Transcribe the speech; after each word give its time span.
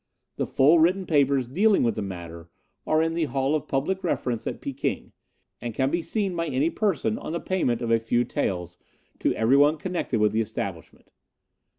The 0.37 0.47
full 0.47 0.79
written 0.79 1.05
papers 1.05 1.47
dealing 1.47 1.83
with 1.83 1.93
the 1.93 2.01
matter 2.01 2.49
are 2.87 3.03
in 3.03 3.13
the 3.13 3.25
Hall 3.25 3.53
of 3.53 3.67
Public 3.67 4.03
Reference 4.03 4.47
at 4.47 4.59
Peking, 4.59 5.13
and 5.61 5.75
can 5.75 5.91
be 5.91 6.01
seen 6.01 6.35
by 6.35 6.47
any 6.47 6.71
person 6.71 7.19
on 7.19 7.33
the 7.33 7.39
payment 7.39 7.83
of 7.83 7.91
a 7.91 7.99
few 7.99 8.23
taels 8.23 8.79
to 9.19 9.35
everyone 9.35 9.77
connected 9.77 10.19
with 10.19 10.31
the 10.31 10.41
establishment. 10.41 11.11